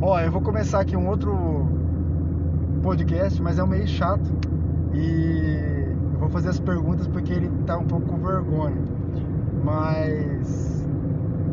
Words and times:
Ó, 0.00 0.20
eu 0.20 0.30
vou 0.30 0.42
começar 0.42 0.80
aqui 0.80 0.94
um 0.94 1.08
outro 1.08 1.66
podcast, 2.82 3.40
mas 3.40 3.58
é 3.58 3.64
um 3.64 3.66
meio 3.66 3.88
chato. 3.88 4.30
E 4.92 5.94
eu 6.12 6.18
vou 6.18 6.28
fazer 6.28 6.50
as 6.50 6.60
perguntas 6.60 7.06
porque 7.06 7.32
ele 7.32 7.50
tá 7.64 7.78
um 7.78 7.86
pouco 7.86 8.06
com 8.06 8.18
vergonha. 8.18 8.76
Mas 9.64 10.86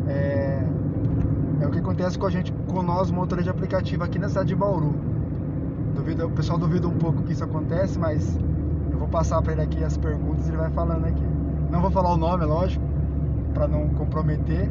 é, 0.06 0.62
é 1.62 1.66
o 1.66 1.70
que 1.70 1.78
acontece 1.78 2.18
com 2.18 2.26
a 2.26 2.30
gente, 2.30 2.52
com 2.68 2.82
nós 2.82 3.10
motores 3.10 3.44
de 3.44 3.50
aplicativo 3.50 4.04
aqui 4.04 4.18
na 4.18 4.28
cidade 4.28 4.48
de 4.48 4.54
Bauru. 4.54 4.94
Duvida, 5.94 6.26
o 6.26 6.30
pessoal 6.30 6.58
duvida 6.58 6.86
um 6.86 6.98
pouco 6.98 7.22
que 7.22 7.32
isso 7.32 7.44
acontece, 7.44 7.98
mas 7.98 8.38
eu 8.90 8.98
vou 8.98 9.08
passar 9.08 9.40
para 9.40 9.52
ele 9.52 9.62
aqui 9.62 9.82
as 9.82 9.96
perguntas 9.96 10.46
e 10.46 10.50
ele 10.50 10.58
vai 10.58 10.70
falando 10.70 11.06
aqui. 11.06 11.26
Não 11.70 11.80
vou 11.80 11.90
falar 11.90 12.12
o 12.12 12.18
nome, 12.18 12.44
é 12.44 12.46
lógico, 12.46 12.84
para 13.54 13.66
não 13.66 13.88
comprometer, 13.88 14.70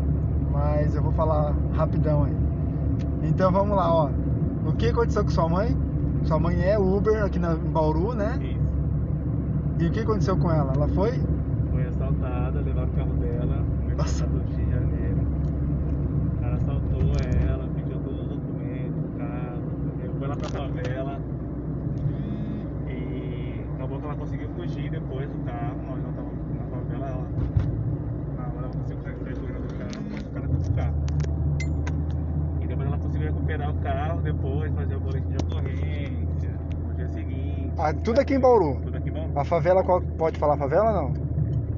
mas 0.52 0.94
eu 0.94 1.02
vou 1.02 1.12
falar 1.12 1.56
rapidão 1.74 2.26
aí. 2.26 2.53
Então 3.24 3.52
vamos 3.52 3.76
lá, 3.76 3.94
ó. 3.94 4.10
O 4.68 4.74
que 4.74 4.88
aconteceu 4.88 5.24
com 5.24 5.30
sua 5.32 5.50
mãe? 5.50 5.76
Sua 6.24 6.40
mãe 6.40 6.62
é 6.62 6.78
Uber 6.78 7.24
aqui 7.24 7.40
na, 7.40 7.54
em 7.54 7.72
Bauru, 7.72 8.14
né? 8.14 8.38
Isso. 8.42 8.64
E 9.80 9.88
o 9.88 9.92
que 9.92 10.00
aconteceu 10.02 10.38
com 10.38 10.52
ela? 10.52 10.72
Ela 10.74 10.88
foi? 10.90 11.12
Foi 11.72 11.86
assaltada, 11.88 12.62
levaram 12.62 12.88
o 12.88 12.92
carro 12.92 13.14
dela 13.16 13.64
no 13.90 13.98
Nossa. 13.98 14.26
do 14.28 14.38
Rio 14.38 14.66
de 14.66 14.72
Janeiro. 14.72 15.18
O 16.38 16.42
cara 16.42 16.56
assaltou 16.56 17.02
ela, 17.50 17.68
pediu 17.76 17.98
todos 18.00 18.22
os 18.22 18.28
documentos, 18.28 19.04
o 19.04 19.18
carro, 19.18 19.62
levou 20.02 20.26
ela 20.26 20.36
pra 20.36 20.50
favela. 20.50 21.20
E 22.88 23.66
acabou 23.76 24.00
que 24.00 24.06
ela 24.06 24.16
conseguiu 24.16 24.50
fugir 24.56 24.90
depois 24.92 25.30
do 25.30 25.40
carro. 25.46 25.76
Nós 25.90 26.02
já 26.02 26.10
estávamos 26.10 26.38
na 26.56 26.66
favela, 26.78 27.06
ela. 27.08 27.28
Na 28.38 28.44
hora 28.44 28.66
ela 28.66 28.70
conseguiu 28.70 29.04
sair 29.04 29.16
correndo 29.16 29.68
do 29.68 29.76
carro, 29.78 30.06
mas 30.12 30.22
o 30.22 30.30
cara 30.30 30.48
com 30.48 30.54
o 30.54 30.76
carro. 30.76 30.96
E 32.62 32.68
depois 32.68 32.88
ela 32.88 32.98
conseguiu 33.00 33.28
recuperar 33.58 33.70
o 33.70 33.74
carro, 33.82 34.22
depois 34.22 34.74
fazer 34.74 34.96
o 34.96 35.00
boletim 35.00 35.30
de 35.30 35.46
ocorrência 35.46 36.52
no 36.88 36.94
dia 36.96 37.08
seguinte. 37.10 37.72
Ah, 37.78 37.94
tudo 37.94 38.20
aqui 38.20 38.34
em 38.36 38.40
Bauru. 38.40 38.80
Tudo 38.82 38.98
aqui 38.98 39.12
bom? 39.12 39.32
A 39.36 39.46
favela, 39.46 39.84
qual, 39.84 40.02
pode 40.02 40.38
falar 40.40 40.58
favela 40.58 40.92
ou 40.92 40.94
não? 40.94 41.14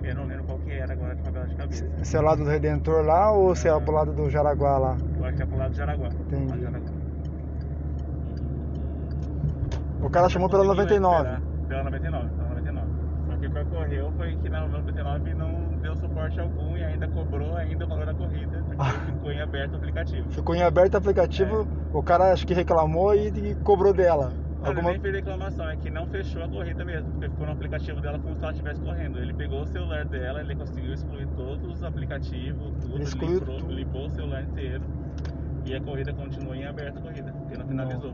Eu 0.03 0.15
não 0.15 0.25
lembro 0.25 0.43
qual 0.45 0.59
que 0.59 0.71
era 0.71 0.93
agora 0.93 1.15
de 1.15 1.21
favela 1.23 1.47
de 1.47 1.55
cabeça. 1.55 1.89
Se 2.03 2.17
é 2.17 2.21
lá 2.21 2.35
do 2.35 2.43
Redentor 2.45 3.03
lá 3.03 3.31
ou 3.31 3.55
se 3.55 3.67
é 3.67 3.79
pro 3.79 3.93
lado 3.93 4.13
do 4.13 4.29
Jaraguá 4.29 4.77
lá? 4.77 4.97
Eu 5.17 5.25
acho 5.25 5.37
que 5.37 5.43
é 5.43 5.45
pro 5.45 5.57
lado 5.57 5.71
do 5.71 5.77
Jaraguá. 5.77 6.07
Entendi. 6.07 6.61
Jaraguá. 6.61 6.91
O 10.01 10.09
cara 10.09 10.29
chamou 10.29 10.49
pela 10.49 10.63
Conseguiu 10.63 10.99
99. 10.99 11.29
recuperar 11.29 11.41
Pela 11.67 11.83
99, 11.83 12.29
pela 12.29 12.29
99. 12.29 12.29
Só 12.35 12.44
que 13.63 13.75
ocorreu 13.75 14.11
foi 14.17 14.35
que 14.35 14.49
na 14.49 14.67
99 14.67 15.33
não 15.33 15.77
deu 15.81 15.95
suporte 15.95 16.39
algum 16.39 16.75
e 16.75 16.83
ainda 16.83 17.07
cobrou 17.07 17.55
ainda 17.55 17.85
o 17.85 17.87
valor 17.87 18.05
da 18.05 18.13
corrida, 18.13 18.63
porque 18.65 18.75
Ah. 18.81 18.91
ficou 19.05 19.31
em 19.31 19.41
aberto 19.41 19.73
o 19.73 19.75
aplicativo. 19.77 20.29
Ficou 20.31 20.55
em 20.55 20.63
aberto 20.63 20.93
o 20.95 20.97
aplicativo, 20.97 21.67
o 21.93 22.03
cara 22.03 22.31
acho 22.33 22.45
que 22.45 22.53
reclamou 22.53 23.13
e, 23.15 23.27
e 23.27 23.55
cobrou 23.55 23.93
dela. 23.93 24.33
Não, 24.61 24.69
Alguma... 24.71 24.91
nem 24.91 24.99
fez 24.99 25.13
reclamação, 25.13 25.69
é 25.69 25.75
que 25.75 25.91
não 25.91 26.07
fechou 26.07 26.43
a 26.43 26.47
corrida 26.49 26.83
mesmo, 26.83 27.11
porque 27.11 27.29
ficou 27.29 27.45
no 27.45 27.51
aplicativo 27.51 28.01
dela 28.01 28.17
como 28.17 28.35
se 28.35 28.41
ela 28.41 28.51
estivesse 28.51 28.81
correndo. 28.81 29.19
Ele 29.19 29.33
pegou 29.33 29.61
o 29.61 29.67
celular 29.67 30.05
dela, 30.05 30.41
ele 30.41 30.55
conseguiu 30.55 30.91
excluir 30.93 31.27
todos 31.35 31.71
os 31.71 31.83
aplicativos, 31.83 32.73
tudo, 32.81 33.01
excluiu 33.01 33.39
limpou, 33.39 33.57
tudo. 33.59 33.73
limpou 33.73 34.05
o 34.07 34.09
celular 34.09 34.41
inteiro. 34.41 34.83
E 35.65 35.75
a 35.75 35.81
corrida 35.81 36.13
continuou 36.13 36.55
em 36.55 36.65
aberto 36.65 36.97
a 36.97 37.01
corrida, 37.01 37.31
porque 37.31 37.57
não 37.57 37.67
finalizou. 37.67 38.13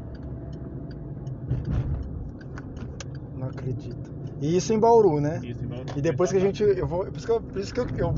Não 3.36 3.48
acredito. 3.48 4.21
E 4.42 4.58
isso 4.58 4.74
em 4.74 4.80
Bauru, 4.80 5.22
né? 5.22 5.40
Isso, 5.44 5.64
igual 5.64 5.82
E 5.96 6.02
depois 6.02 6.32
que 6.32 6.38
a 6.38 6.40
gente. 6.40 6.64
Eu 6.64 6.88
vou, 6.88 7.06
por 7.06 7.16
isso 7.16 7.26
que 7.26 7.32
eu. 7.32 7.42
Por 7.42 7.62
isso 7.62 7.74
que 7.74 7.80
eu, 7.80 7.88
eu 7.98 8.14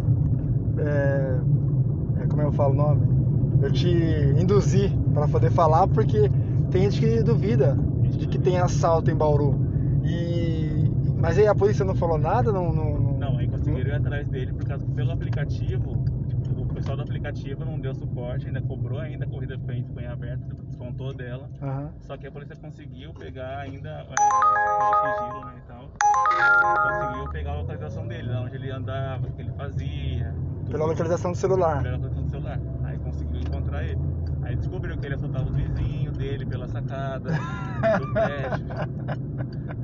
é, 0.80 1.40
é, 2.24 2.28
como 2.28 2.42
eu 2.42 2.52
falo 2.54 2.74
o 2.74 2.78
nome? 2.78 3.02
Eu 3.62 3.72
te 3.72 3.90
induzi 4.40 4.90
para 5.14 5.28
poder 5.28 5.52
falar, 5.52 5.88
porque 5.88 6.32
tem 6.72 6.84
gente 6.84 7.00
que 7.00 7.24
duvida 7.24 7.78
de 8.04 8.28
que 8.28 8.40
tem 8.40 8.58
assalto 8.58 9.12
em 9.12 9.16
Bauru. 9.16 9.54
E. 10.04 10.90
Mas 11.18 11.38
aí 11.38 11.48
a 11.48 11.56
polícia 11.56 11.86
não 11.86 11.96
falou 11.96 12.18
nada? 12.18 12.52
Não, 12.52 12.74
não, 12.74 13.18
Não, 13.18 13.38
aí 13.38 13.48
conseguiram 13.48 13.92
ir 13.92 13.96
atrás 13.96 14.28
dele 14.28 14.54
por 14.54 14.66
causa 14.66 14.86
que 14.86 14.92
pelo 14.92 15.12
aplicativo, 15.12 16.04
tipo, 16.38 16.62
o 16.62 16.66
pessoal 16.68 16.98
do 16.98 17.04
aplicativo 17.04 17.64
não 17.64 17.80
deu 17.80 17.96
suporte, 17.96 18.48
ainda 18.48 18.62
cobrou 18.62 19.00
ainda 19.00 19.24
a 19.24 19.28
corrida 19.28 19.56
em, 19.56 19.84
ficou 19.84 20.02
em 20.02 20.08
aberto, 20.08 20.44
descontou 20.66 21.14
dela. 21.14 21.50
Aham. 21.62 21.92
Só 22.02 22.18
que 22.18 22.28
a 22.28 22.32
polícia 22.32 22.58
conseguiu 22.58 23.14
pegar 23.14 23.60
ainda 23.60 23.90
é, 23.90 24.04
pelo 24.04 25.16
sigilo, 25.18 25.46
né. 25.46 25.54
Conseguiu 26.82 27.28
pegar 27.30 27.52
a 27.52 27.56
localização 27.62 28.08
dele, 28.08 28.30
de 28.30 28.36
onde 28.36 28.56
ele 28.56 28.72
andava, 28.72 29.28
o 29.28 29.32
que 29.32 29.42
ele 29.42 29.52
fazia. 29.54 30.34
tudo. 30.34 30.72
Pela 30.72 30.86
localização 30.86 31.32
do 31.32 31.38
celular. 31.38 31.82
Pela 31.84 31.96
localização 31.98 32.24
do 32.24 32.30
celular. 32.30 32.60
Aí 32.84 32.98
conseguiu 33.00 33.42
encontrar 33.42 33.84
ele. 33.84 34.00
Aí 34.44 34.56
descobriu 34.56 34.98
que 34.98 35.06
ele 35.06 35.16
assaltava 35.16 35.50
os 35.50 35.56
vizinhos 35.56 36.18
dele 36.18 36.46
pela 36.46 36.68
sacada 36.68 37.32
do 37.32 38.08
prédio. 38.14 38.66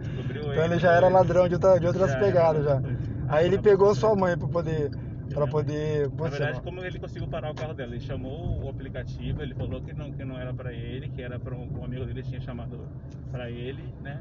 Descobriu 0.01 0.41
Então 0.51 0.65
ele 0.65 0.79
já 0.79 0.91
era 0.93 1.07
ladrão 1.07 1.47
de, 1.47 1.55
outra- 1.55 1.79
de 1.79 1.87
outras 1.87 2.11
Já 2.11 2.19
pegadas 2.19 2.63
já. 2.65 2.71
era. 2.71 2.83
Aí 3.29 3.45
ele 3.45 3.59
pegou 3.59 3.93
sua 3.95 4.15
mãe 4.15 4.37
para 4.37 4.47
poder. 4.47 4.91
Pra 5.33 5.45
Já. 5.45 5.51
poder. 5.51 6.09
Na 6.17 6.27
verdade, 6.29 6.61
como 6.61 6.83
ele 6.83 6.97
conseguiu 6.99 7.27
parar 7.27 7.51
o 7.51 7.55
carro 7.55 7.73
dela? 7.75 7.91
Ele 7.91 7.99
chamou 7.99 8.63
o 8.63 8.67
aplicativo, 8.69 9.43
ele 9.43 9.53
falou 9.53 9.79
que 9.79 9.93
não, 9.93 10.11
que 10.11 10.25
não 10.25 10.39
era 10.39 10.51
pra 10.51 10.73
ele, 10.73 11.07
que 11.09 11.21
era 11.21 11.39
para 11.39 11.53
um, 11.55 11.69
um 11.79 11.83
amigo 11.85 12.03
dele 12.05 12.23
que 12.23 12.29
tinha 12.29 12.41
chamado 12.41 12.87
pra 13.31 13.49
ele, 13.51 13.93
né? 14.01 14.19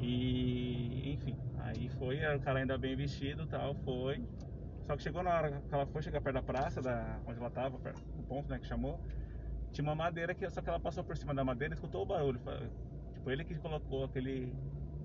E 0.00 1.12
enfim, 1.12 1.36
aí 1.58 1.88
foi, 1.90 2.16
o 2.36 2.40
cara 2.40 2.58
ainda 2.60 2.76
bem 2.78 2.94
vestido 2.96 3.44
e 3.44 3.46
tal, 3.46 3.74
foi. 3.76 4.22
Só 4.86 4.96
que 4.96 5.02
chegou 5.02 5.22
na 5.22 5.34
hora 5.34 5.62
que 5.62 5.74
ela 5.74 5.86
foi 5.86 6.02
chegar 6.02 6.20
perto 6.20 6.34
da 6.34 6.42
praça, 6.42 6.80
da, 6.80 7.20
onde 7.26 7.38
ela 7.40 7.50
tava, 7.50 7.78
perto 7.78 8.00
ponto 8.28 8.48
né, 8.50 8.58
que 8.58 8.66
chamou, 8.66 9.00
tinha 9.72 9.84
uma 9.84 9.94
madeira 9.94 10.34
que 10.34 10.48
só 10.50 10.60
que 10.62 10.68
ela 10.68 10.78
passou 10.80 11.02
por 11.02 11.16
cima 11.16 11.34
da 11.34 11.44
madeira 11.44 11.74
e 11.74 11.76
escutou 11.76 12.02
o 12.02 12.06
barulho. 12.06 12.38
Foi- 12.40 12.70
Tipo, 13.14 13.30
ele 13.30 13.44
que 13.44 13.58
colocou 13.58 14.04
aquele, 14.04 14.54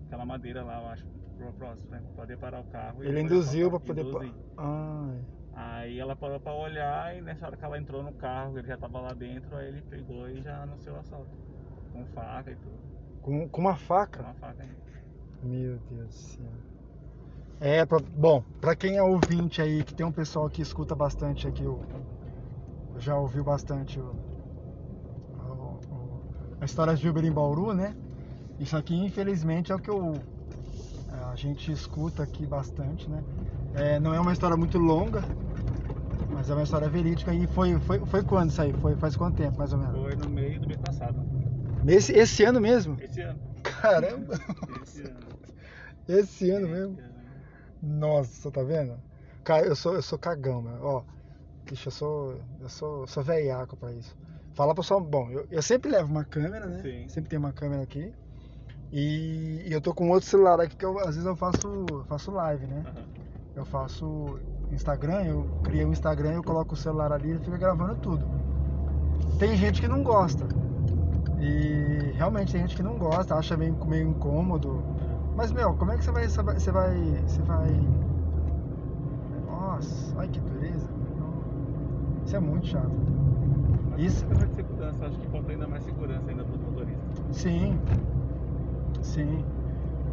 aquela 0.08 0.26
madeira 0.26 0.64
lá, 0.64 0.82
eu 0.82 0.88
acho, 0.90 1.06
pro 1.38 1.54
próximo, 1.54 1.90
né? 1.92 2.02
Pra 2.02 2.12
poder 2.12 2.38
parar 2.38 2.60
o 2.60 2.66
carro. 2.66 3.04
ele 3.04 3.22
induziu 3.22 3.70
pra 3.70 3.80
poder. 3.80 4.02
Induzir. 4.02 4.34
Ai. 4.58 5.26
Aí 5.54 6.00
ela 6.00 6.16
parou 6.16 6.40
pra 6.40 6.54
olhar 6.54 7.16
e 7.16 7.22
nessa 7.22 7.46
hora 7.48 7.58
que 7.58 7.66
ela 7.66 7.78
entrou 7.78 8.04
no 8.04 8.14
carro, 8.14 8.58
ele 8.58 8.68
já 8.68 8.78
tava 8.78 9.00
lá 9.02 9.14
dentro, 9.14 9.56
aí 9.58 9.68
ele 9.68 9.82
pegou 9.82 10.30
e 10.30 10.42
já 10.42 10.62
anunciou 10.64 10.96
o 10.96 11.00
assalto. 11.00 11.32
Com 11.92 12.06
faca 12.06 12.52
e 12.52 12.56
tudo. 12.56 13.01
Com, 13.22 13.50
com 13.50 13.62
uma 13.62 13.74
Com 13.74 13.78
faca? 13.78 14.24
uma 14.24 14.36
faca. 14.36 14.78
Meu 15.42 15.80
Deus 15.82 16.10
do 16.10 16.14
céu. 16.16 16.66
É, 17.60 17.86
pra- 17.86 18.00
bom, 18.00 18.44
pra 18.60 18.76
quem 18.76 18.98
é 18.98 19.04
ouvinte 19.04 19.62
aí, 19.62 19.84
que 19.86 19.94
tem 19.94 20.06
um 20.06 20.12
pessoal 20.12 20.50
que 20.50 20.62
escuta 20.62 20.96
bastante 20.96 21.48
aqui, 21.48 21.66
o, 21.66 21.86
já 22.98 23.18
ouviu 23.18 23.44
bastante 23.44 24.00
o, 24.00 24.18
o- 25.38 25.80
o- 25.90 26.28
a 26.60 26.66
história 26.66 26.96
de 26.96 27.08
Uber 27.10 27.24
em 27.26 27.32
Bauru, 27.32 27.74
né? 27.74 27.96
Isso 28.60 28.78
aqui, 28.78 28.96
infelizmente, 28.96 29.72
é 29.72 29.76
o 29.76 29.82
que 29.82 29.90
eu, 29.90 30.26
a 31.08 31.36
gente 31.36 31.72
escuta 31.72 32.24
aqui 32.24 32.48
bastante, 32.48 33.10
né? 33.10 33.26
É, 33.74 34.00
não 34.00 34.14
é 34.14 34.20
uma 34.20 34.34
história 34.34 34.58
muito 34.58 34.78
longa, 34.80 35.30
mas 36.28 36.50
é 36.50 36.54
uma 36.54 36.64
história 36.64 36.90
verídica. 36.90 37.34
E 37.34 37.48
foi, 37.48 37.80
foi, 37.80 38.06
foi 38.06 38.24
quando 38.24 38.50
isso 38.52 38.62
aí? 38.62 38.74
Foi, 38.74 38.96
faz 38.98 39.16
quanto 39.16 39.38
tempo, 39.38 39.58
mais 39.60 39.74
ou 39.74 39.80
menos? 39.80 40.00
Foi 40.00 40.16
no 40.16 40.28
meio 40.28 40.60
do 40.60 40.68
mês 40.68 40.80
passado. 40.80 41.28
Esse, 41.88 42.14
esse 42.14 42.44
ano 42.44 42.62
mesmo? 42.62 42.98
Esse 43.02 43.22
ano. 43.22 43.40
Caramba! 43.64 44.34
Esse 44.84 45.02
ano. 45.02 45.20
Esse 46.08 46.52
ano 46.52 46.68
mesmo? 46.68 46.94
Esse 46.94 47.02
ano. 47.02 47.22
Nossa, 47.82 48.52
tá 48.52 48.64
vendo? 48.64 48.98
Cara, 49.44 49.66
eu 49.66 49.76
sou, 49.76 49.96
eu 49.96 50.02
sou 50.02 50.20
cagão, 50.20 50.62
meu. 50.62 50.84
Ó, 50.84 51.04
bicho, 51.66 51.88
eu 51.88 51.92
sou, 51.92 52.42
eu 52.60 52.70
sou, 52.70 53.08
sou 53.08 53.24
velhaco 53.24 53.76
pra 53.76 53.92
isso. 53.92 54.16
Fala 54.54 54.74
pro 54.74 54.84
pessoal, 54.84 55.02
bom, 55.02 55.30
eu, 55.32 55.48
eu 55.50 55.62
sempre 55.62 55.90
levo 55.90 56.12
uma 56.12 56.24
câmera, 56.24 56.68
né? 56.68 56.82
Sim. 56.82 57.08
Sempre 57.08 57.30
tem 57.30 57.40
uma 57.40 57.54
câmera 57.54 57.82
aqui. 57.82 58.14
E, 58.92 59.64
e 59.68 59.74
eu 59.74 59.80
tô 59.82 59.94
com 59.94 60.10
outro 60.10 60.30
celular 60.30 60.60
aqui 60.60 60.76
que 60.76 60.86
eu, 60.86 61.00
às 61.00 61.16
vezes 61.16 61.26
eu 61.26 61.36
faço, 61.36 62.06
faço 62.08 62.32
live, 62.32 62.68
né? 62.68 62.84
Aham. 62.86 63.06
Eu 63.56 63.66
faço 63.66 64.40
Instagram, 64.72 65.26
eu 65.26 65.44
criei 65.64 65.84
um 65.86 65.92
Instagram, 65.92 66.34
eu 66.34 66.44
coloco 66.44 66.74
o 66.74 66.78
celular 66.78 67.12
ali 67.12 67.34
e 67.34 67.40
fica 67.40 67.58
gravando 67.58 67.96
tudo. 67.96 68.26
Tem 69.40 69.56
gente 69.58 69.82
que 69.82 69.88
não 69.88 70.04
gosta. 70.04 70.48
E 71.42 72.12
realmente 72.16 72.52
tem 72.52 72.62
gente 72.62 72.76
que 72.76 72.84
não 72.84 72.98
gosta, 72.98 73.36
acha 73.36 73.58
meio, 73.58 73.76
meio 73.86 74.10
incômodo. 74.10 74.84
Mas 75.36 75.52
meu, 75.52 75.74
como 75.74 75.92
é 75.92 75.98
que 75.98 76.04
você 76.04 76.12
vai. 76.12 76.28
Você 76.30 76.72
vai. 76.72 77.24
Você 77.26 77.42
vai. 77.42 77.82
Nossa, 79.48 80.16
ai 80.20 80.28
que 80.28 80.40
dureza. 80.40 80.88
Isso 82.26 82.36
é 82.36 82.40
muito 82.40 82.68
chato. 82.68 82.92
Mas 83.90 84.02
Isso- 84.04 84.26
causa 84.28 84.46
de 84.48 84.56
segurança, 84.56 85.06
acho 85.06 85.18
que 85.18 85.28
falta 85.28 85.52
ainda 85.52 85.68
mais 85.68 85.84
segurança 85.84 86.30
ainda 86.30 86.44
pros 86.44 86.62
motoristas. 86.62 87.26
Sim. 87.32 87.80
Sim. 89.02 89.44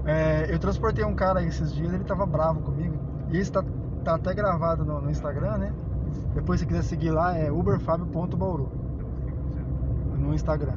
É, 0.06 0.52
eu 0.52 0.58
transportei 0.58 1.04
um 1.04 1.14
cara 1.14 1.42
esses 1.42 1.74
dias, 1.74 1.92
ele 1.92 2.04
tava 2.04 2.24
bravo 2.24 2.60
comigo. 2.60 2.96
E 3.30 3.38
isso 3.38 3.52
tá, 3.52 3.62
tá 4.02 4.14
até 4.14 4.32
gravado 4.32 4.84
no, 4.84 5.00
no 5.00 5.10
Instagram, 5.10 5.58
né? 5.58 5.72
Depois 6.34 6.60
se 6.60 6.66
quiser 6.66 6.82
seguir 6.82 7.10
lá 7.10 7.36
é 7.36 7.52
uberfabio.bauru 7.52 8.70
no 10.16 10.34
Instagram. 10.34 10.74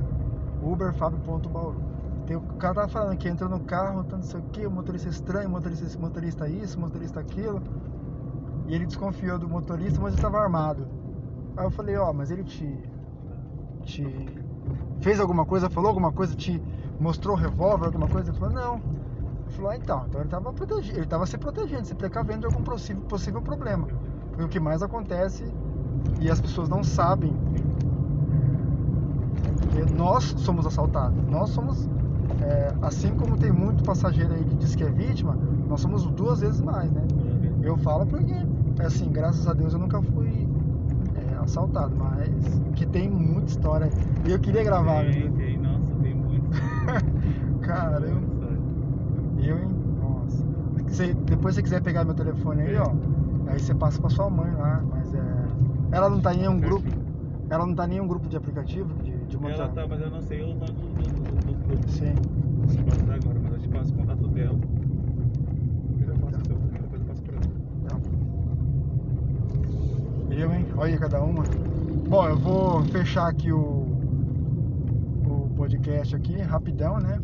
uberfabio.bauru. 0.62 1.82
Tem, 2.26 2.36
o 2.36 2.42
cara 2.42 2.76
tava 2.76 2.88
falando 2.88 3.18
que 3.18 3.28
entrou 3.28 3.50
no 3.50 3.60
carro, 3.62 4.04
tá 4.04 4.16
não 4.16 4.24
sei 4.24 4.40
o 4.40 4.44
que, 4.44 4.68
motorista 4.68 5.10
estranho, 5.10 5.50
o 5.50 5.52
motorista, 5.52 6.00
motorista 6.00 6.48
isso, 6.48 6.78
o 6.78 6.82
motorista 6.82 7.20
aquilo. 7.20 7.62
E 8.68 8.76
ele 8.76 8.86
desconfiou 8.86 9.40
do 9.40 9.50
motorista, 9.50 10.00
mas 10.00 10.14
ele 10.14 10.22
tava 10.22 10.40
armado. 10.40 10.88
Aí 11.58 11.66
eu 11.66 11.72
falei, 11.72 11.98
ó, 11.98 12.14
mas 12.14 12.32
ele 12.32 12.44
te, 12.44 12.80
te 13.84 14.06
fez 15.02 15.20
alguma 15.20 15.46
coisa, 15.46 15.70
falou 15.70 15.90
alguma 15.90 16.12
coisa, 16.12 16.36
te 16.36 16.62
mostrou 17.00 17.36
revólver, 17.36 17.88
alguma 17.88 18.08
coisa? 18.08 18.30
Ele 18.30 18.38
falou, 18.38 18.54
não. 18.54 18.76
Ele 18.76 19.56
falou, 19.56 19.72
ah, 19.72 19.76
então, 19.76 20.06
então 20.08 20.22
ele 20.22 20.28
estava 20.28 20.54
protegido, 20.54 20.98
ele 20.98 21.06
estava 21.06 21.26
se 21.26 21.38
protegendo, 21.38 21.86
se 21.86 21.96
precavendo 21.96 22.42
de 22.42 22.46
algum 22.46 22.64
possível, 22.64 23.02
possível 23.04 23.42
problema. 23.42 23.88
Porque 24.30 24.44
o 24.44 24.48
que 24.48 24.60
mais 24.60 24.82
acontece 24.82 25.44
e 26.22 26.30
as 26.30 26.40
pessoas 26.40 26.70
não 26.70 26.84
sabem 26.84 27.36
é, 29.76 29.86
que 29.86 29.94
nós 29.94 30.34
somos 30.38 30.66
assaltados. 30.66 31.18
Nós 31.30 31.50
somos, 31.50 31.88
é, 32.42 32.74
assim 32.82 33.16
como 33.16 33.38
tem 33.38 33.52
muito 33.52 33.84
passageiro 33.84 34.34
aí 34.34 34.44
que 34.44 34.56
diz 34.56 34.76
que 34.76 34.84
é 34.84 34.90
vítima, 34.90 35.38
nós 35.68 35.82
somos 35.82 36.06
duas 36.06 36.42
vezes 36.42 36.62
mais, 36.62 36.92
né? 36.92 37.04
Eu 37.64 37.78
falo 37.78 38.06
porque, 38.06 38.34
assim, 38.80 39.12
graças 39.12 39.48
a 39.48 39.54
Deus 39.54 39.74
eu 39.74 39.80
nunca 39.80 40.02
fui 40.02 40.48
é, 41.16 41.44
assaltado, 41.44 41.96
mas 41.96 42.62
que 42.76 42.86
tem 42.86 43.10
muita 43.10 43.52
história. 43.52 43.90
E 44.26 44.32
eu 44.32 44.40
queria 44.40 44.64
gravar, 44.64 45.04
Tem, 45.04 45.30
né? 45.30 45.32
tem, 45.38 45.58
nossa, 45.58 45.94
tem 46.02 46.16
muito. 46.16 46.50
Caramba. 47.62 48.48
Eu, 49.38 49.58
hein? 49.58 49.70
Nossa. 50.02 50.44
Se, 50.90 51.14
depois 51.14 51.56
se 51.56 51.60
você 51.60 51.64
quiser 51.64 51.82
pegar 51.82 52.04
meu 52.04 52.14
telefone 52.16 52.64
aí, 52.64 52.78
ó. 52.78 52.92
Aí 53.48 53.60
você 53.60 53.74
passa 53.74 54.00
pra 54.00 54.10
sua 54.10 54.30
mãe 54.30 54.52
lá, 54.56 54.82
mas 54.90 55.14
é. 55.14 55.22
Ela 55.92 56.10
não 56.10 56.20
tá 56.22 56.34
em 56.34 56.40
nenhum 56.40 56.60
grupo. 56.60 57.01
Ela 57.52 57.68
não 57.68 57.76
tá 57.76 57.84
em 57.86 57.90
nenhum 57.90 58.08
grupo 58.08 58.30
de 58.30 58.38
aplicativo 58.38 58.94
de, 59.04 59.12
de 59.12 59.36
Ela 59.36 59.50
motor. 59.50 59.68
tá, 59.74 59.86
mas 59.86 60.00
eu 60.00 60.10
não 60.10 60.22
sei 60.22 60.42
o 60.42 60.48
nome 60.56 60.72
do, 60.72 61.54
grupo. 61.68 61.90
Sim. 61.90 62.14
Não 62.16 62.84
posso 62.86 63.04
dar 63.04 63.16
agora, 63.16 63.40
mas 63.44 63.52
eu 63.52 63.60
te 63.60 63.68
passo 63.68 63.94
o 63.94 63.98
contato 63.98 64.28
dela. 64.30 64.58
Eu 66.08 66.16
passo 66.16 66.38
o 66.38 66.46
seu, 66.46 66.56
depois 66.56 67.02
eu 67.02 67.08
passo 67.08 67.22
pra 67.24 67.36
ela. 67.36 67.44
Então. 67.84 68.02
Eu, 70.32 70.54
hein? 70.54 70.66
Olha 70.78 70.94
aí 70.94 70.98
cada 70.98 71.22
uma. 71.22 71.44
Bom, 72.08 72.26
eu 72.26 72.38
vou 72.38 72.86
fechar 72.86 73.28
aqui 73.28 73.52
o, 73.52 73.60
o 75.26 75.50
podcast 75.58 76.16
aqui, 76.16 76.38
rapidão, 76.38 77.00
né? 77.00 77.20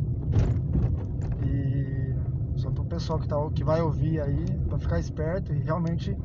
E 1.45 2.13
só 2.59 2.69
pro 2.69 2.83
pessoal 2.83 3.17
que, 3.17 3.29
tá, 3.29 3.37
que 3.55 3.63
vai 3.63 3.79
ouvir 3.79 4.19
aí, 4.19 4.43
pra 4.67 4.77
ficar 4.77 4.99
esperto, 4.99 5.53
e 5.53 5.59
realmente 5.59 6.17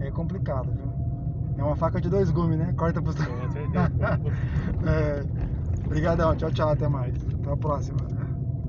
é 0.00 0.10
complicado, 0.10 0.72
viu? 0.72 1.05
É 1.58 1.62
uma 1.62 1.76
faca 1.76 2.00
de 2.00 2.08
dois 2.08 2.30
gumes, 2.30 2.58
né? 2.58 2.72
Corta 2.76 3.00
pros 3.00 3.16
Com 3.16 3.50
certeza. 3.50 3.92
é, 4.86 5.46
Obrigadão, 5.86 6.34
tchau, 6.36 6.50
tchau, 6.50 6.68
até 6.68 6.88
mais. 6.88 7.14
Até 7.40 7.52
a 7.52 7.56
próxima. 7.56 8.15